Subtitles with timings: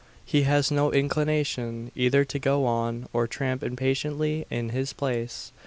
[0.25, 5.51] He has no inclination either to go on, or tramp impatiently in his place.